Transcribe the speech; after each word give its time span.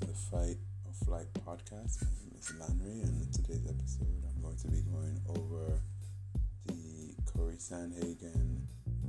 to 0.00 0.06
the 0.06 0.14
Fight 0.14 0.58
or 0.84 0.92
Flight 1.04 1.26
podcast. 1.44 2.02
My 2.02 2.10
name 2.20 2.32
is 2.38 2.52
Lanry, 2.60 3.02
and 3.02 3.20
in 3.20 3.32
today's 3.32 3.66
episode, 3.68 4.22
I'm 4.28 4.42
going 4.42 4.56
to 4.58 4.68
be 4.68 4.82
going 4.82 5.20
over 5.28 5.80
the 6.66 7.14
Corey 7.24 7.56
Sandhagen 7.56 8.60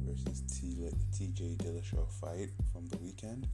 versus 0.04 0.42
TJ 0.50 1.58
Dillashaw 1.58 2.10
fight 2.20 2.50
from 2.74 2.88
the 2.88 2.98
weekend. 2.98 3.48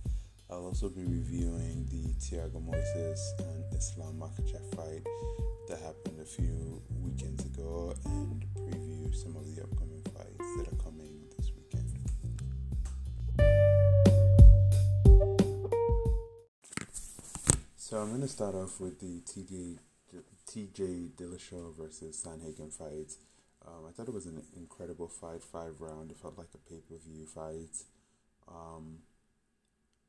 I'll 0.49 0.66
also 0.66 0.88
be 0.88 1.03
reviewing 1.03 1.85
the 1.89 2.13
Thiago 2.23 2.63
Moises 2.63 3.20
and 3.39 3.65
Islam 3.75 4.17
Makhachev 4.17 4.73
fight 4.75 5.04
that 5.67 5.79
happened 5.79 6.21
a 6.21 6.25
few 6.25 6.81
weekends 7.02 7.43
ago 7.43 7.93
and 8.05 8.45
preview 8.55 9.13
some 9.13 9.36
of 9.36 9.43
the 9.54 9.61
upcoming 9.61 10.02
fights 10.15 10.55
that 10.57 10.67
are 10.71 10.83
coming 10.83 10.95
So 17.95 18.02
I'm 18.02 18.09
going 18.09 18.20
to 18.23 18.27
start 18.27 18.55
off 18.55 18.81
with 18.81 18.99
the 18.99 19.22
TJ, 19.22 19.77
TJ 20.52 21.12
Dillashaw 21.16 21.77
versus 21.77 22.27
Sandhagen 22.27 22.70
fight. 22.70 23.13
Um, 23.66 23.88
I 23.88 23.91
thought 23.94 24.09
it 24.09 24.13
was 24.13 24.26
an 24.26 24.44
incredible 24.58 25.08
fight, 25.08 25.41
five 25.41 25.80
round. 25.80 26.12
It 26.12 26.17
felt 26.17 26.38
like 26.38 26.50
a 26.53 26.58
pay 26.70 26.81
per 26.81 26.98
view 27.08 27.26
fight. 27.26 27.72
Um, 28.52 28.98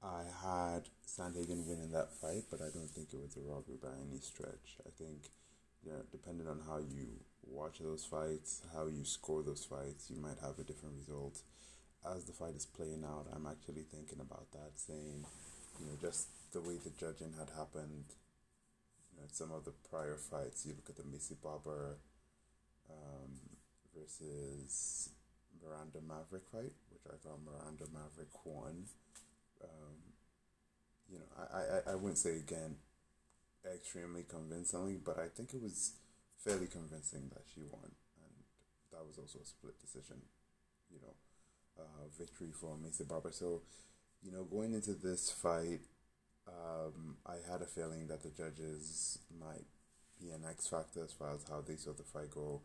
I 0.02 0.24
had 0.42 0.88
Sandhagen 1.06 1.64
winning 1.64 1.92
that 1.92 2.12
fight, 2.12 2.50
but 2.50 2.60
I 2.60 2.74
don't 2.74 2.90
think 2.90 3.10
it 3.12 3.20
was 3.22 3.36
a 3.36 3.48
robbery 3.48 3.78
by 3.80 3.94
any 4.10 4.18
stretch. 4.18 4.82
I 4.84 4.90
think, 4.98 5.30
you 5.84 5.92
know, 5.92 6.02
depending 6.10 6.48
on 6.48 6.62
how 6.66 6.78
you 6.78 7.06
watch 7.46 7.78
those 7.78 8.04
fights, 8.04 8.62
how 8.74 8.88
you 8.88 9.04
score 9.04 9.44
those 9.44 9.64
fights, 9.64 10.10
you 10.10 10.20
might 10.20 10.42
have 10.42 10.58
a 10.58 10.64
different 10.64 10.96
result. 10.98 11.38
As 12.04 12.24
the 12.24 12.32
fight 12.32 12.56
is 12.56 12.66
playing 12.66 13.04
out, 13.06 13.28
I'm 13.32 13.46
actually 13.46 13.82
thinking 13.82 14.18
about 14.18 14.50
that, 14.54 14.72
saying, 14.74 15.24
you 15.78 15.86
know, 15.86 15.94
just 16.02 16.26
the 16.52 16.60
way 16.60 16.76
the 16.82 16.90
judging 16.90 17.34
had 17.38 17.50
happened. 17.56 18.14
Some 19.32 19.50
of 19.50 19.64
the 19.64 19.72
prior 19.90 20.16
fights, 20.16 20.64
you 20.66 20.72
look 20.72 20.88
at 20.88 20.96
the 20.96 21.02
Maycee 21.02 21.40
Barber 21.42 21.98
um, 22.88 23.32
versus 23.94 25.10
Miranda 25.62 25.98
Maverick 26.06 26.46
fight, 26.52 26.72
which 26.92 27.02
I 27.06 27.16
thought 27.16 27.40
Miranda 27.44 27.84
Maverick 27.92 28.32
won. 28.44 28.84
Um, 29.62 29.96
you 31.10 31.18
know, 31.18 31.26
I, 31.36 31.90
I, 31.90 31.92
I 31.92 31.94
wouldn't 31.96 32.18
say 32.18 32.36
again 32.36 32.76
extremely 33.74 34.22
convincingly, 34.22 34.96
but 35.02 35.18
I 35.18 35.28
think 35.28 35.54
it 35.54 35.62
was 35.62 35.92
fairly 36.38 36.66
convincing 36.66 37.30
that 37.34 37.42
she 37.52 37.62
won, 37.62 37.90
and 38.22 38.34
that 38.92 39.04
was 39.06 39.18
also 39.18 39.40
a 39.42 39.46
split 39.46 39.80
decision, 39.80 40.22
you 40.90 40.98
know, 41.02 41.14
uh, 41.78 42.06
victory 42.18 42.52
for 42.52 42.76
Maycee 42.76 43.08
Barber. 43.08 43.32
So, 43.32 43.62
you 44.22 44.30
know, 44.30 44.44
going 44.44 44.72
into 44.72 44.94
this 44.94 45.30
fight, 45.30 45.80
um, 46.48 47.16
I 47.26 47.36
had 47.50 47.62
a 47.62 47.66
feeling 47.66 48.06
that 48.08 48.22
the 48.22 48.30
judges 48.30 49.18
might 49.40 49.66
be 50.20 50.30
an 50.30 50.44
X 50.48 50.68
factor 50.68 51.04
as 51.04 51.12
far 51.12 51.34
as 51.34 51.44
how 51.48 51.60
they 51.60 51.76
saw 51.76 51.92
the 51.92 52.02
fight 52.02 52.30
go. 52.30 52.62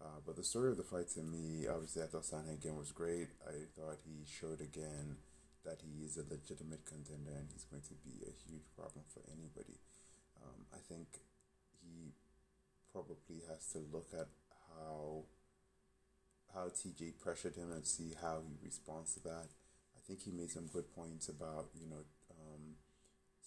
Uh, 0.00 0.18
but 0.26 0.36
the 0.36 0.42
story 0.42 0.70
of 0.70 0.76
the 0.76 0.82
fight 0.82 1.08
to 1.14 1.20
me, 1.22 1.66
obviously, 1.68 2.02
I 2.02 2.06
thought 2.06 2.24
Sandhagen 2.24 2.76
was 2.76 2.90
great. 2.90 3.28
I 3.46 3.70
thought 3.78 3.98
he 4.04 4.26
showed 4.26 4.60
again 4.60 5.16
that 5.64 5.78
he 5.80 6.04
is 6.04 6.16
a 6.16 6.26
legitimate 6.26 6.84
contender 6.84 7.30
and 7.38 7.46
he's 7.52 7.64
going 7.70 7.82
to 7.82 7.94
be 8.02 8.26
a 8.26 8.34
huge 8.34 8.66
problem 8.74 9.04
for 9.14 9.22
anybody. 9.30 9.78
Um, 10.42 10.66
I 10.74 10.78
think 10.88 11.06
he 11.80 12.10
probably 12.90 13.46
has 13.48 13.66
to 13.72 13.78
look 13.92 14.08
at 14.12 14.26
how 14.74 15.22
how 16.54 16.68
TJ 16.68 17.18
pressured 17.18 17.56
him 17.56 17.72
and 17.72 17.86
see 17.86 18.12
how 18.20 18.42
he 18.44 18.58
responds 18.62 19.14
to 19.14 19.20
that. 19.20 19.48
I 19.96 20.00
think 20.06 20.22
he 20.22 20.30
made 20.30 20.50
some 20.50 20.66
good 20.66 20.94
points 20.94 21.28
about 21.28 21.70
you 21.78 21.88
know 21.88 22.04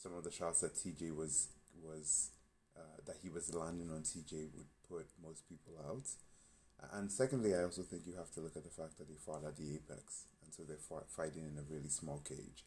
some 0.06 0.14
of 0.14 0.23
the 0.23 0.30
shots 0.30 0.61
that 0.61 0.75
TJ 0.75 1.17
was 1.17 1.50
was 1.81 2.30
uh, 2.77 3.02
that 3.08 3.17
he 3.23 3.30
was 3.30 3.55
landing 3.55 3.89
on 3.89 4.05
TJ 4.05 4.54
would 4.54 4.70
put 4.88 5.10
most 5.17 5.49
people 5.49 5.73
out. 5.82 6.05
And 6.93 7.11
secondly, 7.11 7.55
I 7.55 7.64
also 7.64 7.82
think 7.82 8.04
you 8.05 8.14
have 8.14 8.30
to 8.38 8.42
look 8.42 8.55
at 8.55 8.64
the 8.64 8.70
fact 8.70 8.99
that 8.99 9.10
they 9.10 9.17
fought 9.17 9.42
at 9.43 9.58
the 9.58 9.73
apex, 9.73 10.30
and 10.43 10.54
so 10.54 10.61
they're 10.61 10.77
fought, 10.77 11.10
fighting 11.10 11.42
in 11.49 11.58
a 11.58 11.66
really 11.66 11.89
small 11.89 12.21
cage. 12.21 12.61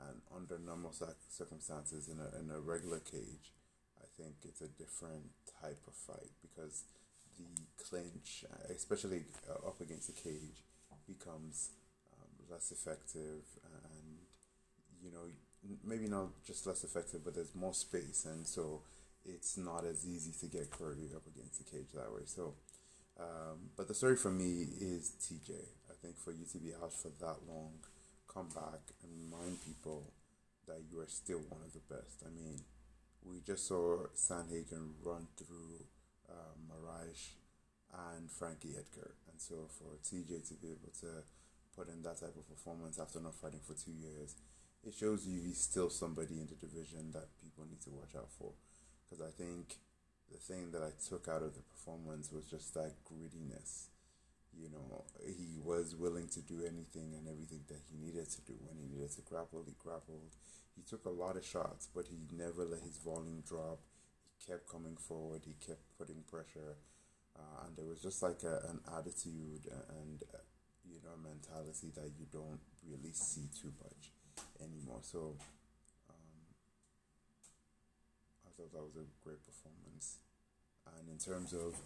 And 0.00 0.18
under 0.34 0.58
normal 0.58 0.92
circumstances, 1.28 2.08
in 2.08 2.18
a 2.18 2.28
in 2.40 2.50
a 2.50 2.58
regular 2.58 2.98
cage, 2.98 3.54
I 4.02 4.10
think 4.18 4.42
it's 4.42 4.62
a 4.62 4.74
different 4.74 5.30
type 5.62 5.86
of 5.86 5.94
fight 5.94 6.34
because 6.42 6.82
the 7.38 7.46
clinch, 7.86 8.44
especially 8.74 9.22
uh, 9.46 9.68
up 9.68 9.80
against 9.80 10.08
the 10.08 10.18
cage, 10.18 10.66
becomes 11.06 11.70
um, 12.18 12.32
less 12.50 12.72
effective, 12.72 13.46
and 13.62 14.26
you 15.04 15.12
know 15.12 15.30
maybe 15.84 16.08
not 16.08 16.28
just 16.46 16.66
less 16.66 16.84
effective, 16.84 17.20
but 17.24 17.34
there's 17.34 17.54
more 17.54 17.74
space, 17.74 18.26
and 18.26 18.46
so 18.46 18.82
it's 19.24 19.56
not 19.56 19.84
as 19.84 20.06
easy 20.06 20.32
to 20.40 20.46
get 20.46 20.70
Corey 20.70 21.10
up 21.14 21.26
against 21.26 21.58
the 21.58 21.70
cage 21.70 21.92
that 21.94 22.12
way. 22.12 22.22
So, 22.24 22.54
um, 23.18 23.70
but 23.76 23.88
the 23.88 23.94
story 23.94 24.16
for 24.16 24.30
me 24.30 24.66
is 24.80 25.12
TJ. 25.20 25.52
I 25.90 25.94
think 26.00 26.16
for 26.16 26.32
you 26.32 26.46
to 26.52 26.58
be 26.58 26.72
out 26.82 26.92
for 26.92 27.10
that 27.20 27.36
long, 27.48 27.72
come 28.32 28.48
back 28.48 28.80
and 29.02 29.12
remind 29.30 29.58
people 29.64 30.12
that 30.66 30.80
you 30.90 31.00
are 31.00 31.08
still 31.08 31.40
one 31.48 31.60
of 31.64 31.72
the 31.72 31.94
best. 31.94 32.22
I 32.24 32.30
mean, 32.30 32.60
we 33.24 33.40
just 33.44 33.66
saw 33.66 34.06
Sandhagen 34.14 34.92
run 35.04 35.26
through 35.36 35.84
uh, 36.28 36.60
and 38.16 38.30
Frankie 38.30 38.76
Edgar, 38.78 39.14
and 39.30 39.40
so 39.40 39.66
for 39.68 39.98
TJ 40.04 40.46
to 40.48 40.54
be 40.54 40.68
able 40.68 40.92
to 41.00 41.24
put 41.76 41.88
in 41.88 42.02
that 42.02 42.20
type 42.20 42.36
of 42.36 42.48
performance 42.48 42.98
after 42.98 43.20
not 43.20 43.34
fighting 43.34 43.60
for 43.66 43.74
two 43.74 43.92
years 43.92 44.36
it 44.86 44.94
shows 44.94 45.26
you 45.26 45.40
he's 45.40 45.60
still 45.60 45.90
somebody 45.90 46.40
in 46.40 46.48
the 46.48 46.56
division 46.56 47.12
that 47.12 47.28
people 47.42 47.64
need 47.68 47.82
to 47.82 47.90
watch 47.90 48.16
out 48.16 48.32
for. 48.38 48.52
Because 49.04 49.20
I 49.20 49.30
think 49.30 49.76
the 50.30 50.38
thing 50.38 50.70
that 50.72 50.82
I 50.82 50.92
took 50.96 51.28
out 51.28 51.42
of 51.42 51.54
the 51.54 51.60
performance 51.60 52.32
was 52.32 52.46
just 52.46 52.72
that 52.74 53.04
grittiness. 53.04 53.88
You 54.56 54.68
know, 54.70 55.04
he 55.22 55.58
was 55.62 55.94
willing 55.94 56.28
to 56.28 56.40
do 56.40 56.62
anything 56.66 57.14
and 57.14 57.28
everything 57.28 57.62
that 57.68 57.82
he 57.90 57.96
needed 57.98 58.30
to 58.30 58.40
do. 58.42 58.54
When 58.66 58.78
he 58.78 58.88
needed 58.88 59.12
to 59.12 59.22
grapple, 59.22 59.62
he 59.66 59.74
grappled. 59.78 60.34
He 60.74 60.82
took 60.82 61.04
a 61.04 61.10
lot 61.10 61.36
of 61.36 61.44
shots, 61.44 61.88
but 61.94 62.06
he 62.08 62.26
never 62.34 62.64
let 62.64 62.80
his 62.80 62.96
volume 62.96 63.42
drop. 63.46 63.80
He 64.24 64.50
kept 64.50 64.68
coming 64.68 64.96
forward, 64.96 65.42
he 65.44 65.54
kept 65.64 65.82
putting 65.98 66.24
pressure. 66.28 66.78
Uh, 67.36 67.66
and 67.66 67.76
there 67.76 67.86
was 67.86 68.02
just 68.02 68.22
like 68.22 68.42
a, 68.42 68.66
an 68.68 68.80
attitude 68.96 69.68
and, 70.00 70.24
uh, 70.34 70.38
you 70.84 70.98
know, 71.04 71.14
mentality 71.22 71.92
that 71.94 72.10
you 72.18 72.26
don't 72.32 72.60
really 72.88 73.12
see 73.12 73.46
too 73.54 73.72
much 73.78 74.10
anymore. 74.62 75.00
So 75.02 75.36
um, 76.08 76.40
I 78.46 78.50
thought 78.56 78.72
that 78.72 78.82
was 78.82 78.96
a 78.96 79.06
great 79.24 79.44
performance. 79.44 80.18
And 80.96 81.08
in 81.08 81.18
terms 81.18 81.52
of 81.52 81.76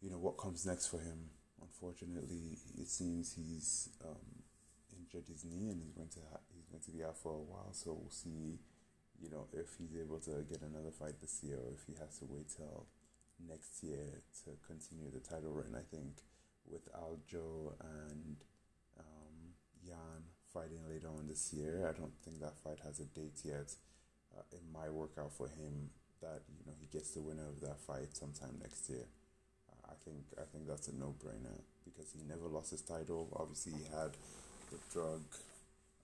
you 0.00 0.10
know 0.10 0.18
what 0.18 0.36
comes 0.36 0.66
next 0.66 0.88
for 0.88 0.98
him, 0.98 1.30
unfortunately, 1.60 2.58
it 2.78 2.88
seems 2.88 3.34
he's 3.34 3.88
um, 4.04 4.44
injured 4.92 5.28
his 5.28 5.44
knee 5.44 5.70
and 5.70 5.80
he's 5.82 5.92
going 5.92 6.08
to 6.08 6.20
ha- 6.30 6.46
he's 6.54 6.66
going 6.66 6.82
to 6.82 6.90
be 6.90 7.04
out 7.04 7.18
for 7.18 7.32
a 7.32 7.42
while. 7.42 7.72
So 7.72 7.92
we'll 7.92 8.10
see, 8.10 8.60
you 9.20 9.30
know, 9.30 9.46
if 9.52 9.76
he's 9.78 9.96
able 9.98 10.18
to 10.20 10.44
get 10.48 10.62
another 10.62 10.90
fight 10.90 11.20
this 11.20 11.40
year 11.42 11.56
or 11.56 11.72
if 11.72 11.84
he 11.86 11.94
has 12.00 12.18
to 12.18 12.26
wait 12.28 12.48
till 12.54 12.86
next 13.48 13.82
year 13.82 14.22
to 14.44 14.50
continue 14.66 15.10
the 15.10 15.20
title 15.20 15.52
run. 15.52 15.74
I 15.76 15.84
think 15.94 16.22
with 16.66 16.88
Aljo 16.92 17.74
and 17.80 18.36
um, 18.98 19.54
Yan 19.84 20.24
fighting 20.56 20.80
later 20.88 21.12
on 21.12 21.28
this 21.28 21.52
year. 21.52 21.84
I 21.84 21.92
don't 21.92 22.16
think 22.24 22.40
that 22.40 22.56
fight 22.64 22.80
has 22.88 23.00
a 23.00 23.08
date 23.12 23.36
yet. 23.44 23.68
Uh, 24.32 24.40
it 24.56 24.64
might 24.72 24.92
work 24.92 25.12
out 25.20 25.32
for 25.36 25.48
him 25.48 25.92
that 26.24 26.40
you 26.48 26.64
know 26.64 26.72
he 26.80 26.88
gets 26.88 27.12
the 27.12 27.20
winner 27.20 27.44
of 27.44 27.60
that 27.60 27.76
fight 27.84 28.16
sometime 28.16 28.56
next 28.64 28.88
year. 28.88 29.04
Uh, 29.68 29.92
I 29.92 29.96
think 30.00 30.24
I 30.40 30.48
think 30.48 30.64
that's 30.64 30.88
a 30.88 30.96
no 30.96 31.12
brainer 31.20 31.60
because 31.84 32.08
he 32.16 32.24
never 32.24 32.48
lost 32.48 32.72
his 32.72 32.80
title. 32.80 33.28
Obviously, 33.36 33.76
he 33.76 33.84
had 33.92 34.16
the 34.72 34.80
drug. 34.88 35.28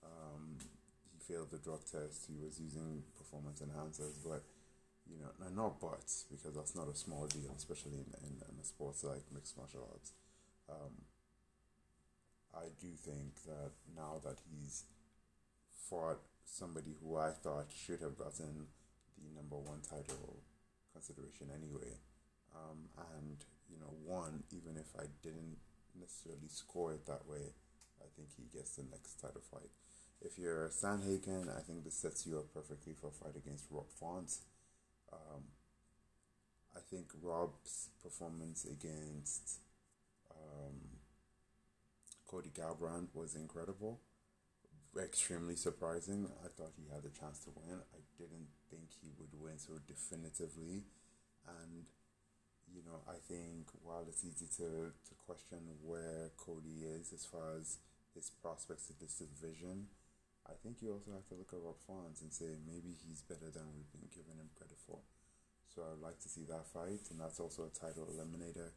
Um, 0.05 0.61
he 1.09 1.17
failed 1.17 1.49
the 1.49 1.57
drug 1.57 1.81
test. 1.89 2.29
He 2.29 2.37
was 2.37 2.61
using 2.61 3.01
performance 3.17 3.57
enhancers, 3.65 4.21
but 4.21 4.45
you 5.09 5.17
know, 5.17 5.33
not 5.57 5.81
but 5.81 6.05
because 6.29 6.53
that's 6.53 6.75
not 6.77 6.87
a 6.87 6.95
small 6.95 7.25
deal, 7.25 7.49
especially 7.57 7.97
in 7.97 8.09
in, 8.21 8.37
in 8.37 8.55
a 8.61 8.65
sport 8.65 9.01
like 9.03 9.25
mixed 9.33 9.57
martial 9.57 9.89
arts. 9.89 10.13
Um, 10.69 10.93
I 12.55 12.69
do 12.79 12.87
think 12.95 13.43
that 13.45 13.71
now 13.95 14.21
that 14.23 14.37
he's 14.49 14.83
fought 15.89 16.19
somebody 16.45 16.95
who 17.01 17.17
I 17.17 17.31
thought 17.31 17.73
should 17.73 18.01
have 18.01 18.17
gotten 18.17 18.67
the 19.17 19.35
number 19.35 19.57
one 19.57 19.81
title 19.81 20.43
consideration 20.93 21.47
anyway, 21.49 21.97
um, 22.55 22.89
and 23.17 23.37
you 23.69 23.79
know, 23.79 23.93
won 24.05 24.43
even 24.51 24.77
if 24.77 24.93
I 24.97 25.05
didn't 25.23 25.57
necessarily 25.99 26.47
score 26.49 26.93
it 26.93 27.05
that 27.07 27.27
way, 27.27 27.53
I 27.99 28.05
think 28.15 28.29
he 28.37 28.45
gets 28.55 28.75
the 28.75 28.83
next 28.91 29.19
title 29.21 29.41
fight. 29.51 29.69
If 30.21 30.37
you're 30.37 30.69
Sandhagen, 30.69 31.49
I 31.49 31.61
think 31.61 31.83
this 31.83 31.95
sets 31.95 32.25
you 32.25 32.37
up 32.37 32.53
perfectly 32.53 32.93
for 32.93 33.07
a 33.07 33.11
fight 33.11 33.35
against 33.35 33.65
Rob 33.69 33.89
Font. 33.99 34.37
Um, 35.11 35.43
I 36.75 36.79
think 36.89 37.07
Rob's 37.21 37.89
performance 38.01 38.65
against 38.65 39.59
um, 40.31 40.92
Cody 42.33 42.49
Garbrandt 42.49 43.13
was 43.13 43.37
incredible. 43.37 44.01
extremely 44.97 45.55
surprising. 45.55 46.25
I 46.41 46.49
thought 46.49 46.73
he 46.73 46.89
had 46.89 47.05
a 47.05 47.13
chance 47.13 47.37
to 47.45 47.53
win. 47.53 47.77
I 47.77 48.01
didn't 48.17 48.49
think 48.73 48.89
he 49.05 49.13
would 49.21 49.37
win 49.37 49.61
so 49.61 49.77
definitively. 49.85 50.81
And, 51.45 51.85
you 52.73 52.81
know, 52.89 53.05
I 53.05 53.21
think 53.21 53.69
while 53.85 54.05
it's 54.09 54.25
easy 54.25 54.49
to, 54.57 54.89
to 54.97 55.13
question 55.29 55.77
where 55.85 56.33
Cody 56.33 56.81
is 56.81 57.13
as 57.13 57.21
far 57.21 57.53
as 57.61 57.77
his 58.17 58.33
prospects 58.41 58.89
in 58.89 58.97
this 58.97 59.21
division, 59.21 59.93
I 60.49 60.57
think 60.57 60.81
you 60.81 60.89
also 60.89 61.13
have 61.13 61.29
to 61.29 61.37
look 61.37 61.53
at 61.53 61.61
Rob 61.61 61.77
Font 61.85 62.17
and 62.21 62.33
say 62.33 62.57
maybe 62.65 62.97
he's 62.97 63.21
better 63.21 63.53
than 63.53 63.69
we've 63.77 63.93
been 63.93 64.09
giving 64.09 64.41
him 64.41 64.49
credit 64.57 64.81
for. 64.81 65.05
So 65.69 65.85
I'd 65.85 66.01
like 66.01 66.17
to 66.25 66.29
see 66.29 66.49
that 66.49 66.65
fight, 66.65 67.13
and 67.13 67.21
that's 67.21 67.37
also 67.37 67.69
a 67.69 67.73
title 67.73 68.09
eliminator. 68.09 68.73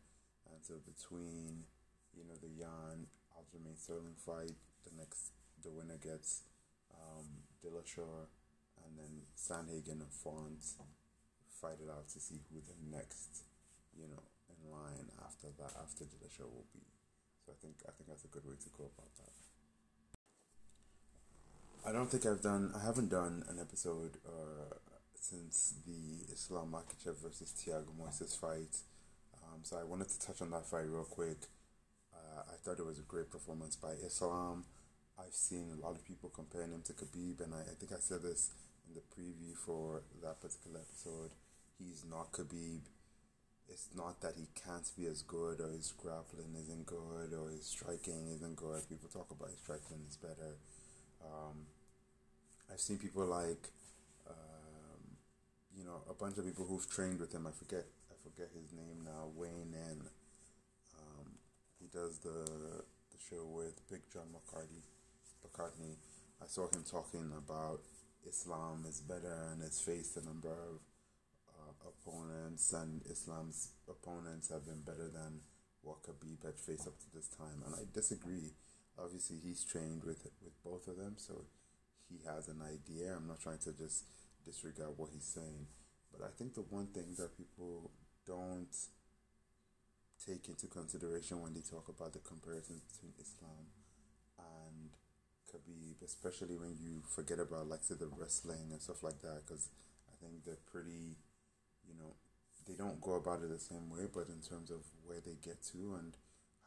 And 0.52 0.60
so 0.60 0.76
between, 0.84 1.64
you 2.12 2.24
know, 2.28 2.36
the 2.36 2.52
Yan 2.52 3.08
Aljamain 3.36 3.76
Sterling 3.78 4.16
fight, 4.16 4.56
the 4.84 4.92
next 4.96 5.32
the 5.62 5.70
winner 5.70 5.98
gets 5.98 6.42
um, 6.92 7.44
Dillashaw, 7.64 8.28
and 8.84 8.98
then 8.98 9.26
Sandhagen 9.36 10.00
and 10.00 10.12
Font 10.12 10.62
fight 11.60 11.80
it 11.80 11.90
out 11.90 12.08
to 12.10 12.20
see 12.20 12.40
who 12.50 12.60
the 12.60 12.96
next, 12.96 13.44
you 13.96 14.06
know, 14.08 14.22
in 14.48 14.70
line 14.70 15.08
after 15.24 15.48
that 15.58 15.72
after 15.80 16.04
Dillashaw 16.04 16.44
will 16.44 16.68
be. 16.72 16.84
So 17.44 17.52
I 17.52 17.56
think 17.60 17.76
I 17.88 17.92
think 17.92 18.08
that's 18.08 18.24
a 18.24 18.28
good 18.28 18.44
way 18.44 18.54
to 18.54 18.70
go 18.76 18.90
about 18.96 19.12
that. 19.18 19.34
I 21.88 21.92
don't 21.92 22.10
think 22.10 22.26
I've 22.26 22.42
done 22.42 22.72
I 22.74 22.84
haven't 22.84 23.10
done 23.10 23.44
an 23.48 23.58
episode 23.60 24.18
uh, 24.26 24.74
since 25.14 25.74
the 25.86 26.32
Islam 26.32 26.72
Makhachev 26.72 27.22
versus 27.22 27.52
Thiago 27.56 27.92
Moises 27.98 28.38
fight. 28.38 28.82
Um, 29.42 29.60
so 29.62 29.78
I 29.78 29.84
wanted 29.84 30.08
to 30.08 30.18
touch 30.20 30.42
on 30.42 30.50
that 30.50 30.66
fight 30.66 30.86
real 30.88 31.04
quick. 31.04 31.38
I 32.48 32.56
thought 32.56 32.78
it 32.78 32.86
was 32.86 32.98
a 32.98 33.02
great 33.02 33.30
performance 33.30 33.76
by 33.76 33.92
Islam. 34.04 34.64
I've 35.18 35.34
seen 35.34 35.72
a 35.72 35.80
lot 35.84 35.96
of 35.96 36.04
people 36.04 36.28
comparing 36.28 36.72
him 36.72 36.82
to 36.86 36.92
Khabib, 36.92 37.40
and 37.40 37.54
I, 37.54 37.60
I 37.60 37.74
think 37.78 37.92
I 37.92 38.00
said 38.00 38.22
this 38.22 38.50
in 38.86 38.94
the 38.94 39.00
preview 39.00 39.56
for 39.56 40.02
that 40.22 40.40
particular 40.40 40.80
episode. 40.80 41.30
He's 41.78 42.04
not 42.08 42.32
Khabib. 42.32 42.80
It's 43.68 43.88
not 43.96 44.20
that 44.20 44.34
he 44.36 44.46
can't 44.54 44.88
be 44.96 45.06
as 45.06 45.22
good, 45.22 45.60
or 45.60 45.70
his 45.70 45.92
grappling 45.96 46.54
isn't 46.54 46.86
good, 46.86 47.32
or 47.32 47.50
his 47.50 47.66
striking 47.66 48.28
isn't 48.28 48.56
good. 48.56 48.88
People 48.88 49.08
talk 49.08 49.30
about 49.30 49.50
his 49.50 49.58
striking 49.58 50.04
is 50.06 50.16
better. 50.16 50.54
Um, 51.24 51.66
I've 52.70 52.80
seen 52.80 52.98
people 52.98 53.24
like, 53.26 53.70
um, 54.28 55.18
you 55.76 55.84
know, 55.84 56.02
a 56.08 56.14
bunch 56.14 56.38
of 56.38 56.44
people 56.44 56.66
who've 56.66 56.88
trained 56.88 57.18
with 57.18 57.32
him. 57.32 57.46
I 57.46 57.50
forget, 57.50 57.86
I 58.10 58.14
forget 58.22 58.50
his 58.54 58.72
name 58.72 59.02
now. 59.04 59.30
Wayne 59.34 59.74
and 59.74 60.02
does 61.96 62.18
the 62.18 62.44
the 63.08 63.16
show 63.16 63.48
with 63.56 63.80
Big 63.88 64.04
John 64.12 64.28
McCarthy. 64.28 64.84
McCartney, 65.40 65.96
I 66.42 66.46
saw 66.46 66.68
him 66.68 66.84
talking 66.84 67.32
about 67.32 67.80
Islam 68.28 68.84
is 68.86 69.00
better 69.00 69.48
and 69.52 69.62
has 69.62 69.80
faced 69.80 70.18
a 70.18 70.24
number 70.24 70.52
of 70.52 70.76
uh, 71.48 71.72
opponents, 71.88 72.74
and 72.74 73.00
Islam's 73.08 73.72
opponents 73.88 74.50
have 74.50 74.66
been 74.66 74.82
better 74.84 75.08
than 75.08 75.40
what 75.80 76.02
Khabib 76.02 76.44
had 76.44 76.60
faced 76.60 76.86
up 76.86 76.98
to 76.98 77.08
this 77.14 77.28
time. 77.28 77.64
And 77.64 77.74
I 77.74 77.88
disagree. 77.94 78.52
Obviously, 78.98 79.38
he's 79.42 79.64
trained 79.64 80.04
with 80.04 80.28
with 80.44 80.62
both 80.62 80.88
of 80.88 80.98
them, 80.98 81.14
so 81.16 81.46
he 82.10 82.20
has 82.28 82.48
an 82.48 82.60
idea. 82.60 83.16
I'm 83.16 83.28
not 83.28 83.40
trying 83.40 83.64
to 83.64 83.72
just 83.72 84.04
disregard 84.44 84.92
what 84.98 85.10
he's 85.14 85.24
saying, 85.24 85.64
but 86.12 86.20
I 86.20 86.28
think 86.36 86.54
the 86.54 86.68
one 86.68 86.88
thing 86.88 87.16
that 87.16 87.38
people 87.38 87.90
don't 88.26 88.76
take 90.26 90.48
into 90.48 90.66
consideration 90.66 91.40
when 91.40 91.54
they 91.54 91.62
talk 91.62 91.88
about 91.88 92.12
the 92.12 92.18
comparisons 92.18 92.82
between 92.90 93.14
Islam 93.22 93.70
and 94.38 94.90
Khabib, 95.46 96.02
especially 96.04 96.58
when 96.58 96.74
you 96.82 97.02
forget 97.06 97.38
about 97.38 97.68
like 97.70 97.84
say 97.84 97.94
the 97.94 98.10
wrestling 98.18 98.74
and 98.74 98.82
stuff 98.82 99.02
like 99.02 99.22
that, 99.22 99.46
because 99.46 99.70
I 100.10 100.14
think 100.18 100.44
they're 100.44 100.66
pretty, 100.66 101.14
you 101.86 101.94
know, 101.94 102.18
they 102.66 102.74
don't 102.74 103.00
go 103.00 103.14
about 103.14 103.42
it 103.42 103.50
the 103.50 103.62
same 103.62 103.88
way, 103.88 104.10
but 104.12 104.26
in 104.26 104.42
terms 104.42 104.70
of 104.74 104.82
where 105.06 105.22
they 105.22 105.38
get 105.38 105.62
to 105.70 105.94
and 105.94 106.18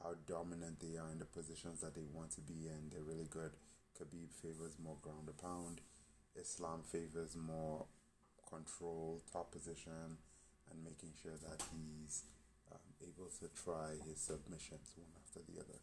how 0.02 0.16
dominant 0.26 0.80
they 0.80 0.96
are 0.96 1.12
in 1.12 1.20
the 1.20 1.28
positions 1.28 1.82
that 1.82 1.94
they 1.94 2.08
want 2.08 2.32
to 2.32 2.42
be 2.42 2.72
in, 2.72 2.88
they're 2.90 3.04
really 3.04 3.28
good. 3.30 3.52
Khabib 4.00 4.32
favors 4.42 4.80
more 4.82 4.96
ground 5.02 5.28
and 5.28 5.38
pound. 5.38 5.82
Islam 6.40 6.84
favors 6.88 7.36
more 7.36 7.84
control, 8.48 9.20
top 9.34 9.52
position, 9.52 10.18
and 10.72 10.84
making 10.86 11.12
sure 11.22 11.36
that 11.44 11.62
he's 11.76 12.24
able 13.02 13.32
to 13.40 13.48
try 13.56 13.96
his 14.08 14.20
submissions 14.20 14.94
one 14.96 15.12
after 15.20 15.40
the 15.48 15.60
other. 15.60 15.80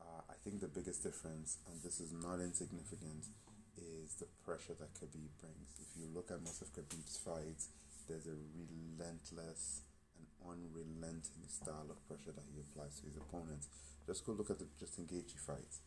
Uh, 0.00 0.22
I 0.30 0.36
think 0.44 0.60
the 0.60 0.70
biggest 0.70 1.02
difference, 1.02 1.58
and 1.66 1.82
this 1.82 2.00
is 2.00 2.12
not 2.12 2.40
insignificant, 2.40 3.26
is 3.76 4.14
the 4.18 4.26
pressure 4.44 4.74
that 4.78 4.94
Khabib 4.94 5.32
brings. 5.40 5.70
If 5.78 5.90
you 5.98 6.06
look 6.12 6.30
at 6.30 6.42
most 6.42 6.62
of 6.62 6.72
Khabib's 6.72 7.18
fights, 7.18 7.68
there's 8.08 8.26
a 8.26 8.38
relentless 8.56 9.82
and 10.16 10.26
unrelenting 10.42 11.46
style 11.46 11.86
of 11.90 12.00
pressure 12.08 12.32
that 12.32 12.48
he 12.50 12.60
applies 12.60 12.98
to 13.00 13.06
his 13.06 13.16
opponents. 13.16 13.68
Just 14.06 14.24
go 14.24 14.32
look 14.32 14.50
at 14.50 14.58
the 14.58 14.66
Justin 14.78 15.06
Gaethje 15.06 15.38
fight. 15.38 15.82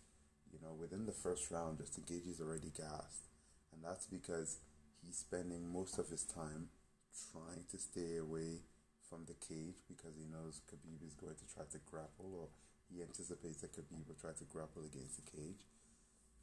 You 0.52 0.60
know, 0.62 0.76
within 0.80 1.06
the 1.06 1.16
first 1.16 1.50
round, 1.50 1.80
Justin 1.80 2.04
Gaethje 2.04 2.32
is 2.32 2.42
already 2.42 2.72
gassed, 2.76 3.32
and 3.74 3.84
that's 3.84 4.06
because 4.06 4.60
he's 5.02 5.18
spending 5.18 5.72
most 5.72 5.98
of 5.98 6.10
his 6.10 6.24
time 6.24 6.70
trying 7.32 7.64
to 7.72 7.78
stay 7.78 8.18
away 8.18 8.64
from 9.12 9.28
the 9.28 9.36
cage 9.44 9.84
because 9.92 10.16
he 10.16 10.24
knows 10.24 10.64
Khabib 10.72 11.04
is 11.04 11.20
going 11.20 11.36
to 11.36 11.48
try 11.52 11.68
to 11.68 11.80
grapple 11.84 12.32
or 12.32 12.48
he 12.88 13.04
anticipates 13.04 13.60
that 13.60 13.76
Khabib 13.76 14.08
will 14.08 14.16
try 14.16 14.32
to 14.32 14.48
grapple 14.48 14.88
against 14.88 15.20
the 15.20 15.28
cage. 15.28 15.68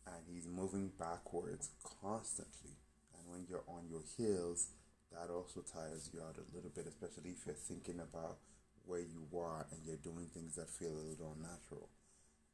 And 0.05 0.21
he's 0.29 0.45
moving 0.45 0.93
backwards 1.01 1.73
constantly. 1.81 2.77
And 3.17 3.25
when 3.33 3.49
you're 3.49 3.65
on 3.65 3.89
your 3.89 4.05
heels, 4.05 4.77
that 5.13 5.33
also 5.33 5.65
tires 5.65 6.13
you 6.13 6.21
out 6.21 6.37
a 6.37 6.45
little 6.53 6.69
bit, 6.69 6.85
especially 6.85 7.33
if 7.33 7.49
you're 7.49 7.57
thinking 7.57 8.01
about 8.01 8.37
where 8.85 9.01
you 9.01 9.25
are 9.37 9.65
and 9.73 9.81
you're 9.85 10.01
doing 10.01 10.29
things 10.33 10.57
that 10.57 10.69
feel 10.69 10.93
a 10.93 11.09
little 11.09 11.37
unnatural. 11.37 11.89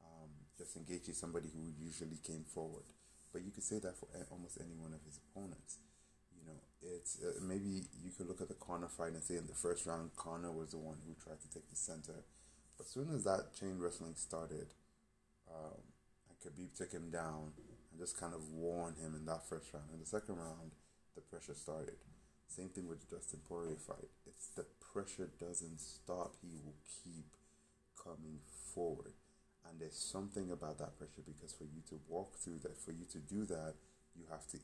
Um, 0.03 0.31
Justin 0.59 0.87
Gaethje 0.87 1.11
is 1.11 1.19
somebody 1.19 1.51
who 1.51 1.75
usually 1.79 2.19
came 2.23 2.43
forward, 2.43 2.87
but 3.33 3.43
you 3.43 3.51
could 3.51 3.63
say 3.63 3.79
that 3.79 3.99
for 3.99 4.07
almost 4.31 4.59
any 4.59 4.75
one 4.75 4.95
of 4.95 5.03
his 5.07 5.19
opponents. 5.19 5.79
It's 6.85 7.19
uh, 7.23 7.41
maybe 7.43 7.89
you 8.05 8.11
could 8.17 8.29
look 8.29 8.41
at 8.41 8.49
the 8.49 8.55
Conor 8.55 8.89
fight 8.89 9.13
and 9.13 9.23
say 9.23 9.37
in 9.37 9.47
the 9.47 9.55
first 9.55 9.87
round, 9.87 10.11
Conor 10.17 10.53
was 10.53 10.71
the 10.71 10.79
one 10.79 10.97
who 11.07 11.15
tried 11.15 11.41
to 11.41 11.49
take 11.49 11.69
the 11.71 11.77
center 11.77 12.25
but 12.77 12.87
as 12.87 12.93
soon 12.93 13.09
as 13.15 13.25
that 13.25 13.55
chain 13.55 13.79
wrestling 13.79 14.15
started, 14.17 14.75
um, 15.49 15.81
and 16.29 16.37
Khabib 16.43 16.77
took 16.77 16.93
him 16.93 17.11
down 17.11 17.53
and 17.91 18.01
just 18.01 18.19
kind 18.19 18.35
of 18.35 18.53
warned 18.53 18.99
him 18.99 19.15
in 19.15 19.25
that 19.27 19.49
first 19.49 19.73
round. 19.73 19.87
In 19.93 20.01
the 20.01 20.07
second 20.07 20.37
round, 20.37 20.73
the 21.15 21.21
pressure 21.21 21.55
started. 21.55 21.97
Same 22.49 22.69
thing 22.69 22.89
with 22.89 23.09
the 23.09 23.17
Dustin 23.17 23.41
Poirier 23.49 23.77
fight. 23.77 24.11
It's 24.27 24.49
the 24.49 24.67
pressure 24.93 25.31
doesn't 25.41 25.81
stop. 25.81 26.35
He 26.43 26.59
will 26.65 26.77
keep 27.03 27.37
coming 27.97 28.41
forward. 28.75 29.15
And 29.69 29.81
there's 29.81 29.97
something 29.97 30.51
about 30.51 30.79
that 30.79 30.99
pressure 30.99 31.23
because 31.25 31.53
for 31.53 31.65
you 31.65 31.81
to 31.89 31.99
walk 32.09 32.37
through 32.37 32.59
that, 32.65 32.77
for 32.77 32.93
you 32.93 33.07
to 33.13 33.19
do 33.19 33.47
that, 33.47 33.75
you 34.15 34.25
have 34.31 34.47
to 34.49 34.59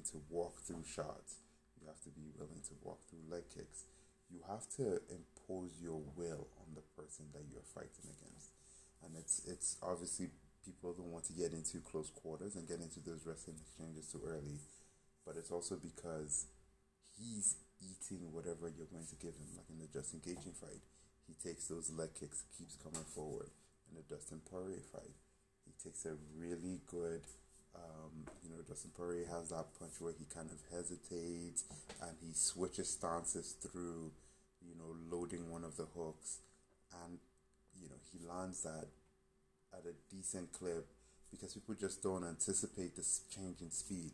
willing 0.00 0.24
to 0.24 0.32
walk 0.32 0.60
through 0.62 0.84
shots. 0.84 1.44
You 1.80 1.86
have 1.86 2.00
to 2.02 2.10
be 2.10 2.32
willing 2.38 2.60
to 2.68 2.74
walk 2.82 3.00
through 3.08 3.20
leg 3.30 3.44
kicks 3.54 3.84
you 4.30 4.38
have 4.46 4.62
to 4.78 5.02
impose 5.10 5.74
your 5.82 5.98
will 6.14 6.46
on 6.62 6.70
the 6.74 6.86
person 6.94 7.26
that 7.34 7.42
you're 7.50 7.66
fighting 7.74 8.06
against. 8.06 8.54
And 9.02 9.18
it's 9.18 9.42
it's 9.46 9.76
obviously 9.82 10.30
people 10.64 10.94
don't 10.94 11.10
want 11.10 11.26
to 11.26 11.32
get 11.32 11.52
into 11.52 11.82
close 11.82 12.10
quarters 12.10 12.54
and 12.54 12.68
get 12.68 12.78
into 12.78 13.00
those 13.00 13.26
wrestling 13.26 13.58
exchanges 13.58 14.06
too 14.06 14.22
early. 14.24 14.62
But 15.26 15.36
it's 15.36 15.50
also 15.50 15.76
because 15.76 16.46
he's 17.18 17.58
eating 17.82 18.30
whatever 18.32 18.70
you're 18.70 18.90
going 18.92 19.10
to 19.10 19.18
give 19.18 19.34
him. 19.34 19.50
Like 19.56 19.68
in 19.68 19.82
the 19.82 19.90
Justin 19.90 20.20
Gaethje 20.22 20.54
fight, 20.54 20.84
he 21.26 21.34
takes 21.34 21.66
those 21.66 21.90
leg 21.90 22.14
kicks, 22.14 22.44
keeps 22.56 22.76
coming 22.78 23.04
forward. 23.14 23.50
In 23.90 23.98
the 23.98 24.06
Dustin 24.06 24.40
Poirier 24.46 24.86
fight, 24.92 25.18
he 25.66 25.72
takes 25.82 26.06
a 26.06 26.14
really 26.38 26.78
good 26.86 27.26
um, 27.74 28.26
you 28.42 28.50
know, 28.50 28.62
Dustin 28.66 28.90
Poirier 28.96 29.26
has 29.30 29.50
that 29.50 29.66
punch 29.78 30.00
where 30.00 30.12
he 30.12 30.24
kind 30.24 30.50
of 30.50 30.58
hesitates 30.70 31.64
and 32.02 32.16
he 32.20 32.32
switches 32.34 32.90
stances 32.90 33.52
through, 33.52 34.12
you 34.60 34.74
know, 34.76 34.96
loading 35.10 35.50
one 35.50 35.64
of 35.64 35.76
the 35.76 35.86
hooks, 35.96 36.38
and 37.04 37.18
you 37.80 37.88
know 37.88 38.00
he 38.12 38.18
lands 38.26 38.62
that 38.62 38.86
at 39.72 39.84
a 39.86 39.94
decent 40.14 40.52
clip 40.52 40.86
because 41.30 41.54
people 41.54 41.74
just 41.74 42.02
don't 42.02 42.24
anticipate 42.24 42.96
this 42.96 43.22
change 43.30 43.60
in 43.60 43.70
speed. 43.70 44.12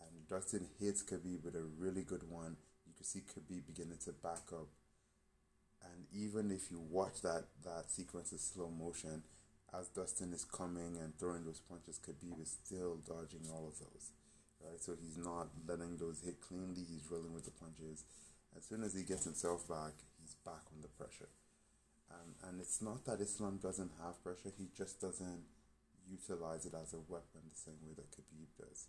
And 0.00 0.28
Dustin 0.28 0.66
hits 0.80 1.02
Khabib 1.02 1.44
with 1.44 1.54
a 1.54 1.64
really 1.78 2.02
good 2.02 2.28
one. 2.30 2.56
You 2.86 2.94
can 2.96 3.04
see 3.04 3.20
Khabib 3.20 3.66
beginning 3.66 3.98
to 4.04 4.12
back 4.12 4.52
up. 4.52 4.68
And 5.84 6.06
even 6.12 6.50
if 6.50 6.70
you 6.70 6.80
watch 6.90 7.22
that 7.22 7.44
that 7.64 7.90
sequence 7.90 8.32
in 8.32 8.38
slow 8.38 8.70
motion, 8.70 9.22
as 9.78 9.88
Dustin 9.88 10.32
is 10.32 10.44
coming 10.44 10.96
and 10.96 11.16
throwing 11.18 11.44
those 11.44 11.60
punches, 11.60 12.00
Khabib 12.00 12.40
is 12.40 12.56
still 12.64 12.96
dodging 13.06 13.44
all 13.52 13.68
of 13.68 13.78
those. 13.78 14.12
Right? 14.64 14.80
So 14.80 14.96
he's 15.00 15.18
not 15.18 15.48
letting 15.68 15.96
those 15.98 16.22
hit 16.24 16.40
cleanly, 16.40 16.82
he's 16.88 17.10
rolling 17.10 17.34
with 17.34 17.44
the 17.44 17.52
punches. 17.52 18.04
As 18.56 18.64
soon 18.64 18.82
as 18.82 18.94
he 18.94 19.02
gets 19.02 19.24
himself 19.24 19.68
back, 19.68 19.92
he's 20.20 20.34
back 20.44 20.64
on 20.72 20.80
the 20.80 20.88
pressure. 20.88 21.28
And 22.46 22.60
it's 22.60 22.80
not 22.80 23.04
that 23.04 23.20
Islam 23.20 23.58
doesn't 23.62 23.90
have 24.02 24.22
pressure, 24.22 24.52
he 24.56 24.68
just 24.76 25.00
doesn't 25.00 25.44
utilize 26.08 26.64
it 26.64 26.74
as 26.74 26.94
a 26.94 27.02
weapon 27.10 27.42
the 27.50 27.58
same 27.58 27.82
way 27.82 27.92
that 27.96 28.10
Khabib 28.14 28.48
does. 28.56 28.86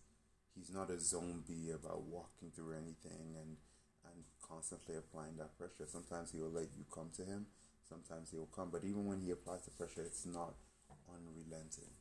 He's 0.55 0.71
not 0.73 0.89
a 0.89 0.99
zombie 0.99 1.71
about 1.73 2.03
walking 2.03 2.51
through 2.55 2.73
anything 2.73 3.35
and 3.35 3.57
and 4.05 4.23
constantly 4.39 4.95
applying 4.95 5.35
that 5.37 5.57
pressure. 5.57 5.89
Sometimes 5.89 6.31
he 6.31 6.39
will 6.39 6.53
let 6.53 6.71
you 6.77 6.85
come 6.93 7.09
to 7.17 7.23
him, 7.25 7.47
sometimes 7.89 8.31
he 8.31 8.37
will 8.37 8.53
come, 8.55 8.69
but 8.71 8.83
even 8.85 9.05
when 9.05 9.19
he 9.19 9.31
applies 9.31 9.65
the 9.65 9.71
pressure, 9.71 10.01
it's 10.01 10.25
not 10.25 10.53
unrelenting. 11.09 11.91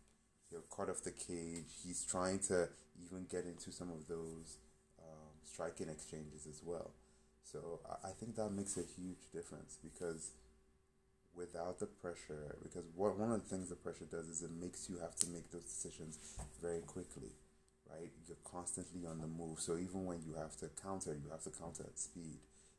He'll 0.51 0.67
cut 0.75 0.89
off 0.89 1.03
the 1.03 1.11
cage. 1.11 1.83
He's 1.85 2.05
trying 2.05 2.39
to 2.51 2.69
even 3.05 3.27
get 3.31 3.45
into 3.45 3.73
some 3.73 3.91
of 3.91 4.07
those 4.09 4.59
um, 4.99 5.35
striking 5.45 5.89
exchanges 5.89 6.47
as 6.47 6.61
well. 6.65 6.91
So 7.43 7.81
I, 7.89 8.09
I 8.09 8.13
think 8.13 8.37
that 8.37 8.51
makes 8.51 8.77
a 8.77 8.83
huge 8.83 9.31
difference 9.33 9.79
because 9.83 10.33
without 11.35 11.79
the 11.79 11.87
pressure, 11.87 12.57
because 12.63 12.85
what, 12.95 13.19
one 13.19 13.31
of 13.31 13.43
the 13.43 13.49
things 13.49 13.69
the 13.69 13.77
pressure 13.77 14.07
does 14.11 14.29
is 14.29 14.43
it 14.43 14.51
makes 14.51 14.89
you 14.89 14.99
have 14.99 15.15
to 15.17 15.29
make 15.29 15.51
those 15.53 15.65
decisions 15.65 16.19
very 16.63 16.81
quickly, 16.81 17.31
right? 17.91 18.11
You're 18.27 18.41
constantly 18.45 19.07
on 19.07 19.21
the 19.21 19.27
move. 19.27 19.61
So 19.61 19.77
even 19.77 20.07
when 20.07 20.23
you 20.27 20.35
have 20.35 20.57
to 20.59 20.71
counter, 20.83 21.13
you 21.13 21.31
have 21.31 21.45
to 21.45 21.51
counter 21.51 21.85
at 21.85 21.99
speed. 21.99 22.39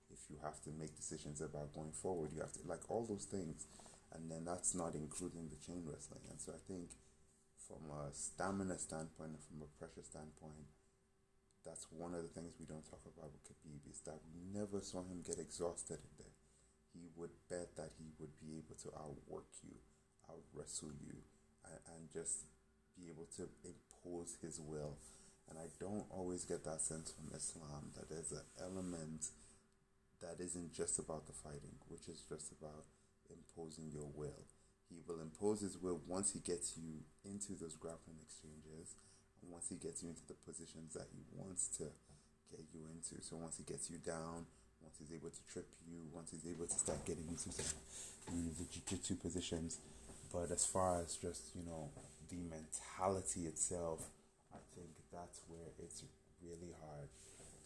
If 0.10 0.20
you 0.30 0.38
have 0.42 0.62
to 0.64 0.70
make 0.80 0.96
decisions 0.96 1.42
about 1.42 1.74
going 1.76 1.92
forward, 1.92 2.32
you 2.34 2.42
have 2.42 2.54
to, 2.54 2.60
like 2.66 2.90
all 2.90 3.06
those 3.06 3.26
things. 3.26 3.68
And 4.14 4.32
then 4.32 4.46
that's 4.46 4.74
not 4.74 4.96
including 4.96 5.50
the 5.50 5.60
chain 5.60 5.84
wrestling. 5.84 6.24
And 6.30 6.40
so 6.40 6.54
I 6.56 6.62
think 6.66 6.96
from 7.60 7.92
a 7.92 8.14
stamina 8.14 8.80
standpoint 8.80 9.36
and 9.36 9.44
from 9.44 9.62
a 9.62 9.70
pressure 9.76 10.04
standpoint, 10.04 10.72
that's 11.66 11.88
one 11.92 12.16
of 12.16 12.24
the 12.24 12.32
things 12.32 12.56
we 12.56 12.66
don't 12.66 12.88
talk 12.88 13.04
about 13.04 13.36
with 13.36 13.44
Khabib 13.44 13.84
is 13.92 14.00
that 14.08 14.24
we 14.32 14.40
never 14.48 14.80
saw 14.80 15.04
him 15.04 15.20
get 15.26 15.38
exhausted 15.38 16.00
in 16.00 16.14
there 16.18 16.38
he 16.98 17.10
would 17.16 17.32
bet 17.50 17.76
that 17.76 17.92
he 17.98 18.10
would 18.20 18.34
be 18.42 18.58
able 18.58 18.76
to 18.82 18.90
outwork 18.98 19.48
you, 19.62 19.78
out 20.30 20.44
wrestle 20.54 20.92
you, 20.98 21.22
and, 21.66 21.80
and 21.94 22.02
just 22.12 22.46
be 22.98 23.10
able 23.10 23.28
to 23.38 23.50
impose 23.62 24.38
his 24.42 24.60
will. 24.60 24.98
And 25.50 25.58
I 25.58 25.70
don't 25.80 26.06
always 26.10 26.44
get 26.44 26.66
that 26.66 26.82
sense 26.82 27.14
from 27.14 27.32
Islam 27.36 27.94
that 27.96 28.10
there's 28.10 28.32
an 28.32 28.48
element 28.60 29.30
that 30.22 30.44
isn't 30.44 30.74
just 30.74 31.00
about 31.00 31.28
the 31.28 31.34
fighting, 31.34 31.78
which 31.88 32.10
is 32.10 32.26
just 32.28 32.52
about 32.52 32.84
imposing 33.32 33.92
your 33.92 34.10
will. 34.16 34.46
He 34.90 35.04
will 35.08 35.20
impose 35.20 35.62
his 35.62 35.78
will 35.78 36.00
once 36.08 36.32
he 36.32 36.40
gets 36.40 36.78
you 36.78 37.04
into 37.26 37.54
those 37.60 37.76
grappling 37.76 38.18
exchanges, 38.24 38.96
and 39.42 39.52
once 39.52 39.68
he 39.70 39.76
gets 39.76 40.04
you 40.04 40.10
into 40.10 40.26
the 40.28 40.38
positions 40.48 40.94
that 40.94 41.08
he 41.12 41.22
wants 41.36 41.68
to 41.78 41.92
get 42.50 42.64
you 42.74 42.88
into. 42.88 43.22
So 43.22 43.36
once 43.36 43.58
he 43.58 43.64
gets 43.64 43.90
you 43.92 43.98
down, 44.00 44.48
once 44.82 44.96
he's 45.00 45.12
able 45.12 45.30
to 45.30 45.44
trip 45.52 45.68
you, 45.84 46.08
once 46.14 46.32
he's 46.32 46.48
able 46.48 46.66
to 46.66 46.80
start 46.80 47.04
getting 47.06 47.28
into 47.28 47.50
know, 47.50 47.68
mm, 48.32 48.58
the 48.58 48.66
jiu-jitsu 48.72 49.16
positions. 49.16 49.80
But 50.32 50.52
as 50.52 50.66
far 50.66 51.02
as 51.02 51.16
just, 51.16 51.56
you 51.56 51.64
know, 51.64 51.90
the 52.30 52.40
mentality 52.48 53.48
itself, 53.48 54.08
I 54.54 54.60
think 54.76 54.92
that's 55.12 55.42
where 55.48 55.72
it's 55.84 56.04
really 56.44 56.76
hard 56.80 57.08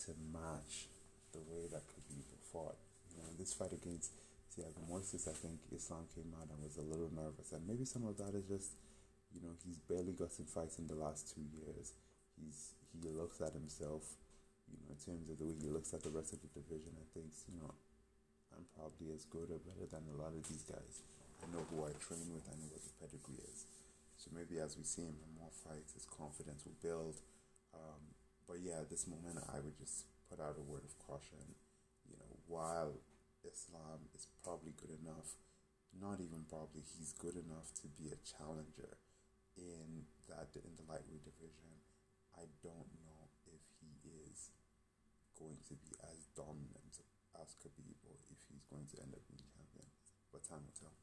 to 0.05 0.11
match 0.33 0.89
the 1.33 1.39
way 1.39 1.69
that 1.71 1.85
Khabib 1.85 2.25
fought. 2.51 2.77
You 3.13 3.23
know, 3.23 3.29
this 3.37 3.53
fight 3.53 3.73
against 3.73 4.11
Thiago 4.51 4.83
Moises, 4.83 5.27
I 5.27 5.33
think 5.33 5.59
Islam 5.71 6.05
came 6.13 6.35
out 6.35 6.51
and 6.51 6.59
was 6.59 6.75
a 6.75 6.83
little 6.83 7.09
nervous. 7.15 7.51
And 7.55 7.63
maybe 7.67 7.85
some 7.85 8.03
of 8.03 8.17
that 8.19 8.35
is 8.35 8.43
just, 8.51 8.75
you 9.31 9.39
know, 9.39 9.55
he's 9.63 9.79
barely 9.87 10.11
gotten 10.11 10.43
fights 10.45 10.77
in 10.77 10.87
the 10.87 10.99
last 10.99 11.31
two 11.31 11.43
years. 11.55 11.95
He's 12.35 12.75
he 12.91 13.07
looks 13.07 13.39
at 13.39 13.55
himself 13.55 14.03
you 14.67 14.75
know, 14.75 14.91
in 14.91 14.99
terms 14.99 15.31
of 15.31 15.39
the 15.39 15.47
way 15.47 15.55
he 15.55 15.71
looks 15.71 15.95
at 15.95 16.03
the 16.03 16.11
rest 16.11 16.35
of 16.35 16.43
the 16.43 16.51
division 16.51 16.91
and 16.99 17.07
thinks, 17.15 17.47
you 17.47 17.55
know, 17.55 17.71
I'm 18.51 18.67
probably 18.75 19.15
as 19.15 19.23
good 19.23 19.47
or 19.47 19.63
better 19.63 19.87
than 19.87 20.03
a 20.11 20.17
lot 20.19 20.35
of 20.35 20.43
these 20.43 20.63
guys. 20.67 21.07
I 21.39 21.47
know 21.55 21.63
who 21.71 21.87
I 21.87 21.95
train 22.03 22.27
with, 22.35 22.43
I 22.51 22.55
know 22.59 22.67
what 22.67 22.83
the 22.83 22.95
pedigree 22.99 23.39
is. 23.47 23.63
So 24.19 24.29
maybe 24.35 24.59
as 24.59 24.75
we 24.75 24.83
see 24.83 25.07
him 25.07 25.15
in 25.17 25.31
more 25.39 25.55
fights, 25.63 25.95
his 25.95 26.05
confidence 26.05 26.67
will 26.67 26.77
build. 26.83 27.23
Um, 27.73 28.13
but 28.45 28.59
yeah, 28.59 28.83
at 28.83 28.91
this 28.91 29.07
moment, 29.07 29.39
I 29.49 29.63
would 29.63 29.79
just 29.79 30.05
put 30.29 30.43
out 30.43 30.59
a 30.59 30.65
word 30.67 30.83
of 30.83 30.93
caution. 30.99 31.55
You 32.05 32.19
know, 32.19 32.31
while 32.45 32.99
Islam 33.45 34.07
is 34.13 34.27
probably 34.43 34.73
good 34.77 34.93
enough, 35.01 35.37
not 35.93 36.21
even 36.21 36.45
probably, 36.47 36.85
he's 36.85 37.13
good 37.17 37.35
enough 37.35 37.73
to 37.81 37.87
be 37.89 38.09
a 38.13 38.19
challenger 38.21 38.97
in 39.57 40.07
that 40.29 40.53
in 40.55 40.73
the 40.79 40.85
lightweight 40.87 41.25
division. 41.25 41.81
I 42.37 42.47
don't 42.63 42.91
know 43.03 43.27
if 43.51 43.61
he 43.81 43.91
is 44.29 44.49
going 45.37 45.59
to 45.67 45.75
be 45.75 45.91
as 46.05 46.29
dominant 46.37 47.01
as 47.35 47.55
Khabib 47.59 47.97
or 48.07 48.15
if 48.31 48.39
he's 48.47 48.65
going 48.69 48.87
to 48.93 48.97
end 49.01 49.13
up 49.13 49.23
being 49.27 49.43
champion. 49.51 49.89
But 50.31 50.47
time 50.47 50.63
will 50.63 50.77
tell. 50.77 50.95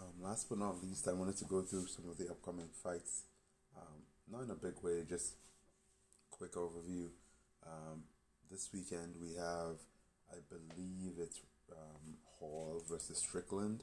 Um, 0.00 0.16
last 0.22 0.48
but 0.48 0.58
not 0.58 0.80
least, 0.82 1.08
I 1.08 1.12
wanted 1.12 1.36
to 1.38 1.44
go 1.44 1.60
through 1.62 1.86
some 1.86 2.08
of 2.08 2.16
the 2.16 2.30
upcoming 2.30 2.72
fights. 2.72 3.24
Um, 3.76 4.08
not 4.30 4.44
in 4.44 4.50
a 4.50 4.54
big 4.54 4.80
way, 4.82 5.04
just 5.08 5.34
quick 6.30 6.54
overview. 6.54 7.12
Um, 7.66 8.04
this 8.50 8.70
weekend 8.72 9.14
we 9.20 9.34
have, 9.36 9.76
I 10.30 10.38
believe 10.48 11.14
it's 11.18 11.40
um, 11.72 12.16
Hall 12.38 12.82
versus 12.88 13.18
Strickland. 13.18 13.82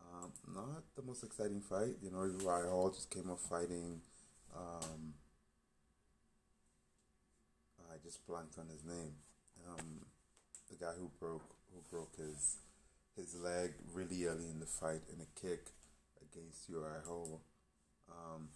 Um, 0.00 0.32
not 0.54 0.82
the 0.96 1.02
most 1.02 1.24
exciting 1.24 1.60
fight, 1.60 1.96
you 2.02 2.10
know. 2.10 2.24
Uriah 2.24 2.70
Hall 2.70 2.90
just 2.90 3.10
came 3.10 3.30
up 3.30 3.40
fighting 3.40 4.00
um, 4.54 5.14
I 7.92 7.96
just 8.02 8.26
blanked 8.26 8.58
on 8.58 8.68
his 8.68 8.84
name. 8.84 9.14
Um, 9.68 10.06
the 10.70 10.76
guy 10.76 10.92
who 10.98 11.10
broke 11.20 11.56
who 11.72 11.80
broke 11.90 12.16
his 12.16 12.56
his 13.16 13.34
leg 13.34 13.72
really 13.92 14.24
early 14.24 14.48
in 14.48 14.60
the 14.60 14.66
fight 14.66 15.02
in 15.12 15.20
a 15.20 15.40
kick 15.40 15.68
against 16.20 16.68
Uriah 16.68 17.04
Hall. 17.06 17.42
Um, 18.10 18.48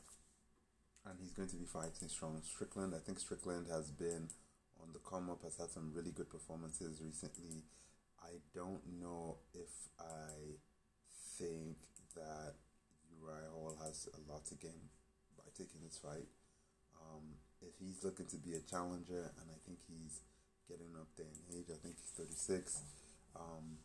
and 1.04 1.18
he's 1.20 1.32
going 1.32 1.48
to 1.48 1.56
be 1.56 1.66
fighting 1.66 2.08
Sean 2.08 2.42
Strickland. 2.42 2.94
I 2.94 2.98
think 2.98 3.20
Strickland 3.20 3.66
has 3.70 3.90
been 3.90 4.28
on 4.86 4.92
the 4.92 5.02
come 5.02 5.30
up, 5.30 5.42
has 5.42 5.56
had 5.56 5.70
some 5.70 5.92
really 5.94 6.12
good 6.12 6.30
performances 6.30 7.02
recently. 7.02 7.64
I 8.22 8.38
don't 8.54 8.82
know 9.00 9.38
if 9.54 9.90
I 9.98 10.58
think 11.38 11.76
that 12.14 12.54
Uriah 13.18 13.50
Hall 13.52 13.76
has 13.84 14.08
a 14.14 14.32
lot 14.32 14.46
to 14.46 14.54
gain 14.54 14.88
by 15.36 15.44
taking 15.56 15.82
this 15.82 15.98
fight. 15.98 16.30
Um, 17.02 17.36
if 17.60 17.74
he's 17.78 18.04
looking 18.04 18.26
to 18.26 18.36
be 18.36 18.54
a 18.54 18.60
challenger, 18.60 19.32
and 19.40 19.46
I 19.50 19.58
think 19.66 19.78
he's 19.88 20.22
getting 20.68 20.94
up 20.98 21.08
there 21.16 21.26
in 21.26 21.58
age. 21.58 21.66
I 21.70 21.78
think 21.78 21.96
he's 21.98 22.14
36. 22.16 22.80
Um, 23.34 23.78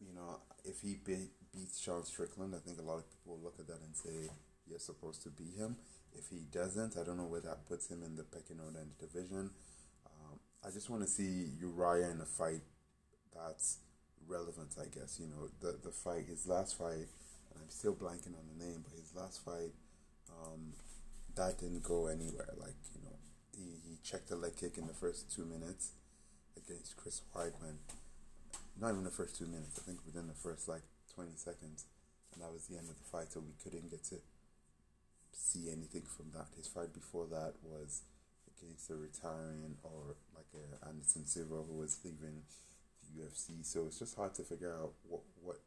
you 0.00 0.14
know, 0.14 0.40
if 0.64 0.80
he 0.80 0.98
be- 1.04 1.30
beats 1.52 1.80
Sean 1.80 2.04
Strickland, 2.04 2.54
I 2.54 2.58
think 2.58 2.78
a 2.78 2.82
lot 2.82 2.98
of 2.98 3.08
people 3.10 3.36
will 3.36 3.42
look 3.42 3.58
at 3.58 3.66
that 3.66 3.80
and 3.82 3.94
say 3.94 4.30
you're 4.66 4.78
supposed 4.78 5.22
to 5.22 5.30
beat 5.30 5.56
him. 5.56 5.76
If 6.16 6.28
he 6.30 6.44
doesn't, 6.52 6.96
I 6.96 7.04
don't 7.04 7.16
know 7.16 7.26
where 7.26 7.40
that 7.40 7.66
puts 7.66 7.90
him 7.90 8.02
in 8.02 8.16
the 8.16 8.24
pecking 8.24 8.60
order 8.64 8.80
in 8.80 8.90
the 8.98 9.06
division. 9.06 9.50
Um, 10.06 10.38
I 10.64 10.70
just 10.70 10.90
want 10.90 11.02
to 11.02 11.08
see 11.08 11.48
Uriah 11.60 12.10
in 12.10 12.20
a 12.20 12.26
fight 12.26 12.60
that's 13.34 13.78
relevant, 14.28 14.76
I 14.80 14.86
guess. 14.86 15.18
You 15.20 15.28
know, 15.28 15.48
the 15.60 15.78
the 15.82 15.90
fight, 15.90 16.26
his 16.28 16.46
last 16.46 16.78
fight, 16.78 17.08
and 17.50 17.62
I'm 17.62 17.70
still 17.70 17.94
blanking 17.94 18.36
on 18.38 18.46
the 18.48 18.64
name, 18.64 18.84
but 18.84 18.92
his 18.98 19.14
last 19.14 19.44
fight, 19.44 19.72
um, 20.30 20.72
that 21.34 21.58
didn't 21.58 21.82
go 21.82 22.06
anywhere. 22.06 22.52
Like, 22.58 22.76
you 22.94 23.02
know, 23.04 23.16
he, 23.56 23.76
he 23.88 23.98
checked 24.02 24.30
a 24.30 24.36
leg 24.36 24.56
kick 24.56 24.78
in 24.78 24.86
the 24.86 24.94
first 24.94 25.34
two 25.34 25.44
minutes 25.44 25.92
against 26.56 26.96
Chris 26.96 27.22
Weidman. 27.34 27.76
Not 28.80 28.92
even 28.92 29.04
the 29.04 29.10
first 29.10 29.36
two 29.36 29.46
minutes, 29.46 29.78
I 29.78 29.82
think 29.82 30.00
within 30.06 30.26
the 30.28 30.34
first 30.34 30.68
like 30.68 30.82
20 31.14 31.32
seconds. 31.36 31.84
And 32.32 32.42
that 32.42 32.52
was 32.52 32.66
the 32.66 32.78
end 32.78 32.88
of 32.88 32.96
the 32.96 33.04
fight, 33.04 33.32
so 33.32 33.40
we 33.40 33.52
couldn't 33.62 33.90
get 33.90 34.04
to 34.04 34.16
see 35.32 35.70
anything 35.70 36.02
from 36.06 36.30
that. 36.34 36.48
His 36.56 36.68
fight 36.68 36.92
before 36.92 37.26
that 37.30 37.54
was 37.62 38.02
against 38.46 38.90
a 38.90 38.94
retiring 38.94 39.76
or 39.82 40.16
like 40.34 40.50
a 40.54 40.88
Anderson 40.88 41.26
Silva 41.26 41.62
who 41.66 41.78
was 41.78 41.98
leaving 42.04 42.42
the 43.02 43.22
UFC. 43.22 43.64
So 43.64 43.86
it's 43.86 43.98
just 43.98 44.16
hard 44.16 44.34
to 44.36 44.42
figure 44.42 44.72
out 44.72 44.92
what, 45.08 45.22
what 45.42 45.60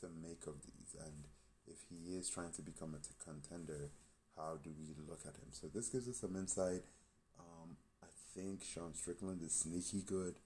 to 0.00 0.06
make 0.22 0.46
of 0.46 0.62
these. 0.62 0.94
And 0.98 1.24
if 1.66 1.84
he 1.88 2.16
is 2.16 2.30
trying 2.30 2.52
to 2.52 2.62
become 2.62 2.94
a 2.94 3.02
contender, 3.22 3.90
how 4.36 4.58
do 4.62 4.70
we 4.78 4.94
look 5.08 5.20
at 5.26 5.36
him? 5.36 5.50
So 5.50 5.66
this 5.72 5.88
gives 5.88 6.08
us 6.08 6.18
some 6.18 6.36
insight. 6.36 6.82
Um, 7.38 7.76
I 8.02 8.08
think 8.34 8.62
Sean 8.62 8.94
Strickland 8.94 9.42
is 9.42 9.52
sneaky 9.52 10.02
good. 10.02 10.36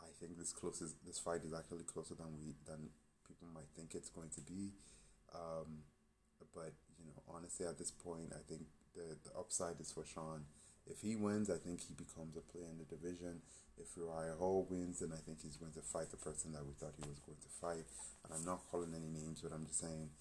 I 0.00 0.08
think 0.18 0.38
this 0.38 0.52
closest 0.52 0.96
this 1.06 1.18
fight 1.18 1.44
is 1.44 1.52
actually 1.52 1.84
closer 1.84 2.14
than 2.14 2.36
we 2.36 2.54
than 2.66 2.90
people 3.26 3.48
might 3.54 3.68
think 3.76 3.94
it's 3.94 4.10
going 4.10 4.30
to 4.30 4.40
be. 4.40 4.72
Um, 5.34 5.84
but 6.54 6.72
you 6.96 7.04
know, 7.06 7.20
honestly, 7.28 7.66
at 7.66 7.78
this 7.78 7.90
point, 7.90 8.32
I 8.32 8.42
think 8.48 8.62
the 8.94 9.18
the 9.26 9.34
upside 9.38 9.80
is 9.80 9.92
for 9.92 10.04
Sean. 10.04 10.46
If 10.86 11.00
he 11.00 11.16
wins, 11.16 11.48
I 11.48 11.56
think 11.56 11.80
he 11.80 11.94
becomes 11.96 12.36
a 12.36 12.44
player 12.44 12.68
in 12.68 12.76
the 12.76 12.84
division. 12.84 13.40
If 13.80 13.96
Uriah 13.96 14.36
Hall 14.38 14.68
wins, 14.68 15.00
then 15.00 15.10
I 15.10 15.20
think 15.24 15.40
he's 15.42 15.56
going 15.56 15.72
to 15.72 15.80
fight 15.82 16.10
the 16.12 16.20
person 16.20 16.52
that 16.52 16.62
we 16.62 16.76
thought 16.76 16.94
he 17.00 17.08
was 17.08 17.18
going 17.24 17.40
to 17.40 17.52
fight. 17.58 17.88
And 18.22 18.30
I'm 18.30 18.44
not 18.44 18.68
calling 18.70 18.94
any 18.94 19.08
names, 19.08 19.40
but 19.40 19.50
I'm 19.50 19.66
just 19.66 19.80
saying 19.80 20.12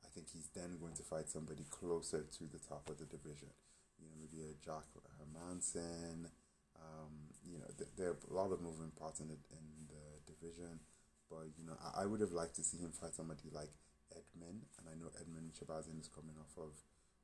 I 0.00 0.08
think 0.14 0.28
he's 0.32 0.48
then 0.54 0.78
going 0.80 0.94
to 0.94 1.02
fight 1.02 1.28
somebody 1.28 1.66
closer 1.68 2.22
to 2.22 2.42
the 2.48 2.62
top 2.62 2.88
of 2.88 2.98
the 2.98 3.04
division. 3.04 3.50
You 3.98 4.06
know, 4.08 4.16
maybe 4.16 4.46
a 4.46 4.54
Jack 4.64 4.86
Hermansson. 5.18 6.30
Um, 6.78 7.34
you 7.44 7.58
know, 7.58 7.68
th- 7.76 7.90
there 7.96 8.14
are 8.14 8.18
a 8.30 8.34
lot 8.34 8.52
of 8.52 8.62
moving 8.62 8.92
parts 8.98 9.20
in 9.20 9.28
the, 9.28 9.38
in 9.52 9.66
the 9.90 10.04
division. 10.32 10.80
But, 11.28 11.52
you 11.58 11.66
know, 11.66 11.76
I, 11.80 12.02
I 12.02 12.06
would 12.06 12.20
have 12.20 12.32
liked 12.32 12.56
to 12.56 12.64
see 12.64 12.78
him 12.78 12.92
fight 12.92 13.14
somebody 13.14 13.48
like 13.52 13.70
Edmen, 14.12 14.68
and 14.78 14.84
I 14.88 14.94
know 14.96 15.10
Edmen 15.18 15.52
Shahbazyan 15.52 16.00
is 16.00 16.08
coming 16.08 16.36
off 16.38 16.54
of 16.56 16.72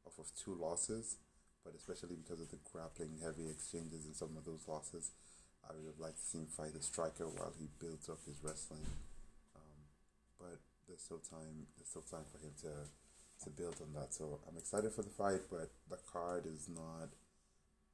off 0.06 0.18
of 0.18 0.32
two 0.32 0.54
losses, 0.54 1.16
but 1.64 1.74
especially 1.76 2.16
because 2.16 2.40
of 2.40 2.50
the 2.50 2.58
grappling 2.64 3.20
heavy 3.22 3.48
exchanges 3.50 4.06
in 4.06 4.14
some 4.14 4.36
of 4.36 4.44
those 4.44 4.64
losses, 4.66 5.12
I 5.68 5.76
would 5.76 5.84
have 5.84 6.00
liked 6.00 6.16
to 6.18 6.24
see 6.24 6.38
him 6.38 6.48
fight 6.48 6.72
a 6.72 6.82
striker 6.82 7.28
while 7.28 7.52
he 7.58 7.68
builds 7.78 8.08
up 8.08 8.24
his 8.24 8.40
wrestling. 8.40 8.88
Um, 9.52 9.78
but 10.40 10.58
there's 10.88 11.04
still 11.04 11.20
time. 11.20 11.68
There's 11.76 11.92
still 11.92 12.08
time 12.08 12.24
for 12.32 12.40
him 12.40 12.56
to 12.64 12.88
to 13.44 13.48
build 13.50 13.76
on 13.84 13.92
that. 13.94 14.14
So 14.14 14.40
I'm 14.48 14.56
excited 14.56 14.90
for 14.92 15.02
the 15.02 15.14
fight, 15.14 15.46
but 15.50 15.70
the 15.88 16.00
card 16.10 16.46
is 16.46 16.68
not. 16.68 17.12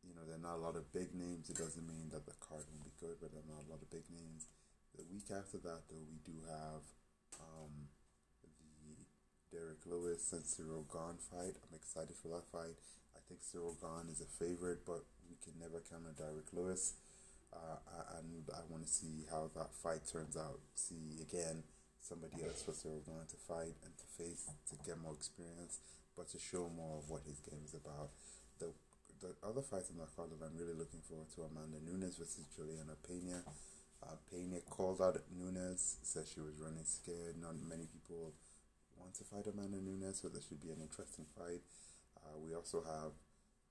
You 0.05 0.13
know, 0.13 0.25
there 0.29 0.37
are 0.37 0.45
not 0.45 0.61
a 0.61 0.65
lot 0.65 0.77
of 0.77 0.93
big 0.93 1.17
names. 1.17 1.49
It 1.49 1.57
doesn't 1.57 1.89
mean 1.89 2.13
that 2.13 2.29
the 2.29 2.37
card 2.37 2.69
won't 2.69 2.85
be 2.85 2.93
good, 3.01 3.17
but 3.25 3.33
there 3.33 3.41
are 3.41 3.53
not 3.57 3.65
a 3.65 3.71
lot 3.73 3.81
of 3.81 3.89
big 3.89 4.05
names. 4.13 4.53
The 4.93 5.05
week 5.09 5.33
after 5.33 5.57
that, 5.65 5.89
though, 5.89 6.05
we 6.07 6.21
do 6.23 6.37
have 6.45 6.85
um, 7.41 7.89
Derrick 9.55 9.87
Lewis 9.87 10.35
and 10.35 10.43
Ciryl 10.43 10.83
Gane 10.91 11.23
fight. 11.31 11.55
I'm 11.63 11.79
excited 11.79 12.19
for 12.19 12.27
that 12.35 12.51
fight. 12.51 12.75
I 13.15 13.23
think 13.31 13.39
Ciryl 13.47 13.79
Gane 13.79 14.11
is 14.11 14.19
a 14.19 14.27
favorite, 14.27 14.83
but 14.83 15.07
we 15.31 15.39
can 15.39 15.55
never 15.63 15.79
count 15.79 16.11
on 16.11 16.19
Derrick 16.19 16.51
Lewis. 16.51 16.99
Uh, 17.55 17.79
and 18.19 18.51
I 18.51 18.67
want 18.67 18.83
to 18.83 18.91
see 18.91 19.31
how 19.31 19.47
that 19.55 19.71
fight 19.79 20.03
turns 20.11 20.35
out. 20.35 20.59
See 20.75 21.23
again 21.23 21.63
somebody 22.03 22.43
else 22.43 22.67
for 22.67 22.75
Ciryl 22.75 23.07
Gane 23.07 23.31
to 23.31 23.39
fight 23.47 23.79
and 23.87 23.95
to 23.95 24.07
face 24.19 24.51
to 24.51 24.75
get 24.83 24.99
more 24.99 25.15
experience, 25.15 25.79
but 26.19 26.27
to 26.35 26.39
show 26.43 26.67
more 26.75 26.99
of 26.99 27.07
what 27.07 27.23
his 27.23 27.39
game 27.39 27.63
is 27.63 27.79
about. 27.79 28.11
The 28.59 28.75
the 29.23 29.39
other 29.47 29.63
fights 29.63 29.89
in 29.89 30.03
that 30.03 30.11
card 30.19 30.35
that 30.35 30.43
I'm 30.43 30.59
really 30.59 30.75
looking 30.75 31.01
forward 31.07 31.31
to 31.39 31.47
Amanda 31.47 31.79
Nunes 31.79 32.19
versus 32.19 32.45
Juliana 32.51 32.99
Pena. 33.07 33.47
Uh, 34.03 34.19
Pena 34.29 34.61
called 34.69 35.01
out 35.01 35.17
Nunes, 35.31 35.97
said 36.03 36.27
she 36.27 36.41
was 36.43 36.59
running 36.59 36.85
scared. 36.85 37.41
Not 37.41 37.55
many 37.57 37.87
people 37.87 38.35
want 39.05 39.15
to 39.21 39.25
fight 39.29 39.45
Amanda 39.45 39.77
Nunes, 39.85 40.25
so 40.25 40.33
this 40.33 40.49
should 40.49 40.65
be 40.65 40.73
an 40.73 40.81
interesting 40.81 41.29
fight. 41.37 41.61
Uh, 42.17 42.41
we 42.41 42.57
also 42.57 42.81
have 42.81 43.13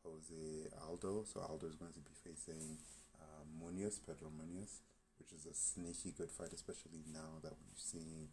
Jose 0.05 0.69
Aldo, 0.85 1.25
so 1.25 1.41
Aldo 1.41 1.65
is 1.65 1.75
going 1.75 1.91
to 1.91 2.05
be 2.05 2.13
facing 2.21 2.77
uh, 3.17 3.41
Munhoz, 3.57 3.97
Pedro 4.05 4.29
Munhoz, 4.29 4.85
which 5.17 5.33
is 5.33 5.49
a 5.49 5.55
sneaky 5.57 6.13
good 6.13 6.29
fight, 6.29 6.53
especially 6.53 7.01
now 7.09 7.41
that 7.41 7.57
we've 7.57 7.81
seen 7.81 8.29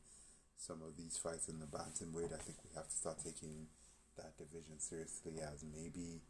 some 0.60 0.84
of 0.84 0.92
these 1.00 1.16
fights 1.16 1.48
in 1.48 1.58
the 1.58 1.64
bantamweight. 1.64 2.36
I 2.36 2.42
think 2.44 2.60
we 2.60 2.76
have 2.76 2.88
to 2.92 2.96
start 2.96 3.16
taking 3.24 3.72
that 4.20 4.36
division 4.36 4.76
seriously 4.76 5.40
as 5.40 5.64
maybe 5.64 6.20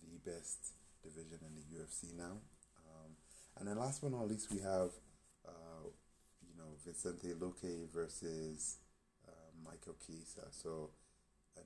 the 0.00 0.16
best 0.24 0.72
division 1.04 1.44
in 1.44 1.52
the 1.60 1.66
UFC 1.76 2.16
now. 2.16 2.40
Um, 2.88 3.12
and 3.60 3.68
then 3.68 3.76
last 3.76 4.00
but 4.00 4.12
not 4.12 4.28
least, 4.28 4.48
we 4.48 4.60
have, 4.64 4.96
uh, 5.44 5.84
you 6.40 6.56
know, 6.56 6.72
Vicente 6.86 7.36
Luque 7.36 7.84
versus 7.92 8.78
Michael 9.64 9.96
Chiesa. 10.00 10.48
So 10.50 10.90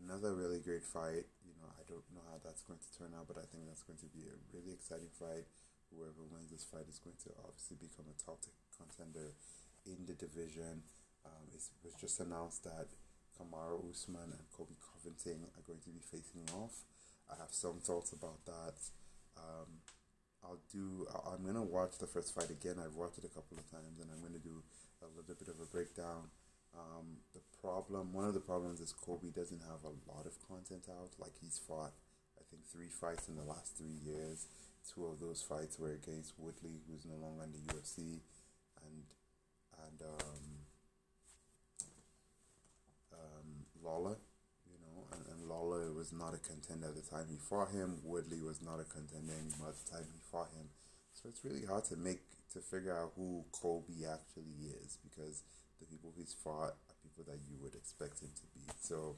another 0.01 0.35
really 0.35 0.61
great 0.61 0.85
fight. 0.85 1.27
You 1.45 1.55
know, 1.61 1.71
I 1.75 1.83
don't 1.87 2.07
know 2.15 2.25
how 2.31 2.39
that's 2.43 2.63
going 2.67 2.81
to 2.81 2.91
turn 2.95 3.15
out, 3.15 3.29
but 3.31 3.39
I 3.39 3.47
think 3.47 3.67
that's 3.67 3.85
going 3.87 4.01
to 4.03 4.11
be 4.11 4.27
a 4.27 4.37
really 4.53 4.75
exciting 4.75 5.13
fight 5.15 5.47
whoever 5.95 6.27
wins 6.27 6.51
this 6.51 6.67
fight 6.67 6.91
is 6.91 6.99
going 6.99 7.17
to 7.23 7.31
obviously 7.47 7.79
become 7.79 8.11
a 8.11 8.17
top 8.19 8.43
contender 8.75 9.39
in 9.87 10.07
the 10.11 10.19
division. 10.19 10.83
Um, 11.25 11.47
it 11.55 11.63
was 11.87 11.95
just 12.01 12.21
announced 12.21 12.65
that 12.65 12.91
Kamaru 13.39 13.91
Usman 13.91 14.35
and 14.35 14.47
Colby 14.51 14.77
Covington 14.83 15.47
are 15.55 15.65
going 15.67 15.81
to 15.87 15.91
be 15.95 16.03
facing 16.03 16.45
off. 16.53 16.85
I 17.31 17.39
have 17.41 17.55
some 17.55 17.81
thoughts 17.81 18.13
about 18.13 18.45
that. 18.45 18.77
Um, 19.39 19.81
I'll 20.45 20.61
do. 20.69 21.09
I'm 21.25 21.41
gonna 21.41 21.65
watch 21.65 21.97
the 21.97 22.07
first 22.07 22.35
fight 22.35 22.51
again. 22.51 22.77
I've 22.77 22.95
watched 22.95 23.17
it 23.17 23.25
a 23.25 23.33
couple 23.33 23.57
of 23.57 23.65
times, 23.73 23.97
and 23.97 24.13
I'm 24.13 24.21
gonna 24.21 24.45
do 24.45 24.61
a 25.01 25.09
little 25.09 25.35
bit 25.35 25.49
of 25.49 25.57
a 25.57 25.65
breakdown. 25.65 26.29
Um, 26.75 27.23
the 27.33 27.41
problem, 27.61 28.13
one 28.13 28.25
of 28.25 28.35
the 28.35 28.41
problems 28.41 28.81
is 28.81 28.93
Colby 28.93 29.31
doesn't 29.31 29.63
have 29.63 29.85
a 29.85 29.95
lot 30.11 30.27
of 30.27 30.37
content 30.49 30.87
out. 30.91 31.11
Like 31.19 31.33
he's 31.41 31.59
fought, 31.59 31.93
I 32.39 32.43
think, 32.51 32.67
three 32.67 32.89
fights 32.89 33.29
in 33.29 33.37
the 33.37 33.45
last 33.45 33.77
three 33.77 33.99
years 34.05 34.47
two 34.85 35.07
of 35.07 35.21
those 35.21 35.43
fights 35.43 35.79
were 35.79 35.93
against 35.93 36.35
Woodley, 36.39 36.81
who's 36.89 37.05
no 37.05 37.17
longer 37.17 37.45
in 37.45 37.53
the 37.53 37.73
UFC, 37.73 38.21
and 38.85 39.05
and 39.87 40.01
um, 40.03 40.45
um, 43.13 43.49
Lawler, 43.83 44.17
you 44.67 44.79
know, 44.81 45.07
and, 45.13 45.25
and 45.27 45.49
Lawler 45.49 45.93
was 45.93 46.13
not 46.13 46.35
a 46.35 46.39
contender 46.39 46.89
at 46.89 46.97
the 46.97 47.11
time 47.11 47.27
he 47.31 47.37
fought 47.37 47.71
him. 47.71 48.01
Woodley 48.05 48.41
was 48.41 48.63
not 48.63 48.81
a 48.81 48.85
contender 48.85 49.33
anymore 49.33 49.71
at 49.71 49.85
the 49.85 49.91
time 49.91 50.07
he 50.13 50.21
fought 50.31 50.51
him. 50.55 50.69
So 51.13 51.29
it's 51.29 51.45
really 51.45 51.65
hard 51.67 51.85
to 51.87 51.97
make 51.97 52.21
to 52.53 52.61
figure 52.61 52.97
out 52.97 53.13
who 53.17 53.45
Colby 53.53 54.05
actually 54.07 54.71
is 54.85 54.99
because 55.03 55.43
the 55.81 55.87
people 55.87 56.13
he's 56.17 56.35
fought 56.35 56.77
are 56.77 56.99
people 57.03 57.25
that 57.27 57.41
you 57.49 57.57
would 57.63 57.75
expect 57.75 58.21
him 58.21 58.31
to 58.35 58.47
beat. 58.55 58.75
So 58.81 59.17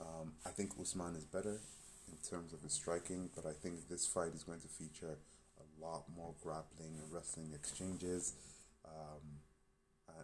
um, 0.00 0.32
I 0.46 0.50
think 0.50 0.72
Usman 0.80 1.16
is 1.16 1.24
better 1.24 1.60
in 2.08 2.18
terms 2.28 2.52
of 2.52 2.62
his 2.62 2.72
striking, 2.72 3.30
but 3.34 3.46
I 3.46 3.52
think 3.52 3.88
this 3.88 4.06
fight 4.06 4.34
is 4.34 4.42
going 4.42 4.60
to 4.60 4.68
feature 4.68 5.18
a 5.58 5.66
lot 5.84 6.04
more 6.16 6.34
grappling 6.42 6.98
and 6.98 7.12
wrestling 7.12 7.50
exchanges. 7.54 8.34
Um, 8.84 9.42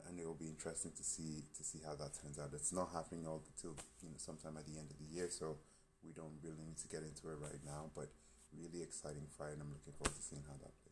and 0.08 0.18
it 0.18 0.26
will 0.26 0.38
be 0.38 0.48
interesting 0.48 0.92
to 0.96 1.04
see 1.04 1.44
to 1.56 1.62
see 1.64 1.80
how 1.84 1.94
that 1.96 2.16
turns 2.16 2.38
out. 2.38 2.50
It's 2.52 2.72
not 2.72 2.92
happening 2.92 3.26
all 3.26 3.42
until 3.44 3.76
you 4.02 4.08
know 4.08 4.16
sometime 4.16 4.56
at 4.56 4.64
the 4.64 4.78
end 4.78 4.90
of 4.90 4.98
the 4.98 5.08
year, 5.08 5.28
so 5.28 5.56
we 6.04 6.12
don't 6.12 6.40
really 6.42 6.64
need 6.64 6.78
to 6.78 6.88
get 6.88 7.02
into 7.04 7.28
it 7.28 7.38
right 7.40 7.60
now. 7.64 7.92
But 7.94 8.08
really 8.56 8.82
exciting 8.82 9.28
fight, 9.36 9.52
and 9.52 9.62
I'm 9.62 9.72
looking 9.72 9.92
forward 9.92 10.16
to 10.16 10.22
seeing 10.22 10.42
how 10.48 10.56
that 10.56 10.72
plays 10.80 10.87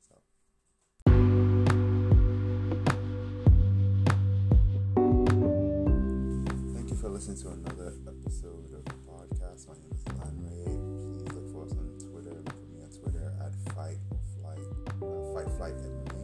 listening 7.16 7.38
to 7.38 7.48
another 7.48 7.94
episode 8.06 8.68
of 8.74 8.84
the 8.84 8.92
podcast. 9.08 9.66
My 9.68 9.74
name 9.80 9.90
is 9.90 10.04
Lanray. 10.04 10.68
Please 11.16 11.32
look 11.32 11.50
for 11.50 11.64
us 11.64 11.72
on 11.72 11.88
Twitter. 11.98 12.36
Look 12.44 12.52
for 12.52 12.68
me 12.68 12.82
on 12.84 12.90
Twitter 12.90 13.32
at 13.40 13.74
Fight 13.74 13.96
Flight 14.36 14.60
uh, 15.00 15.32
Fight 15.32 15.50
Flight 15.56 15.76
MMA 15.78 16.15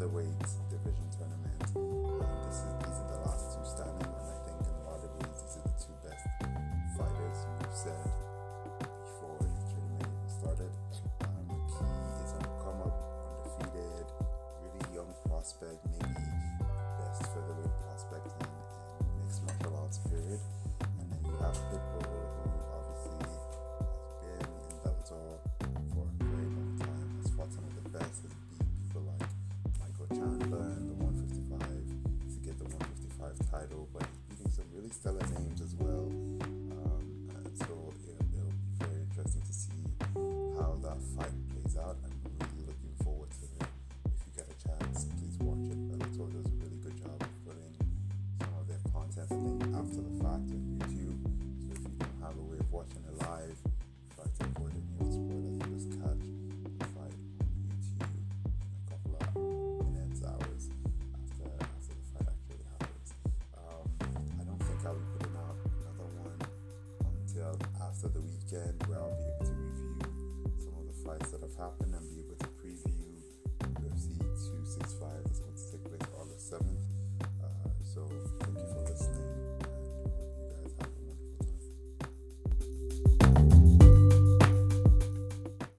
featherweight 0.00 0.48
division 0.70 1.04
tournament. 1.12 1.60
And 1.76 2.40
this 2.48 2.64
is 2.64 2.72
these 2.80 2.98
are 3.04 3.08
the 3.12 3.20
last 3.20 3.52
two 3.52 3.60
standing, 3.68 4.08
and 4.08 4.32
I 4.32 4.40
think 4.48 4.64
in 4.64 4.72
a 4.80 4.84
lot 4.88 4.96
of 5.04 5.12
ways 5.12 5.36
these 5.44 5.60
are 5.60 5.68
the 5.68 5.76
two 5.76 5.92
best 6.00 6.24
fighters 6.96 7.38
we've 7.60 7.76
said 7.76 8.08
before 8.80 9.44
the 9.44 9.60
tournament 9.68 10.08
even 10.08 10.32
started. 10.40 10.72
Um, 11.20 11.52
McKee 11.52 12.24
is 12.24 12.32
on 12.32 12.48
come 12.64 12.80
up, 12.80 12.96
undefeated, 13.44 14.08
really 14.64 14.88
young 14.96 15.12
prospect, 15.28 15.84
maybe 15.92 16.09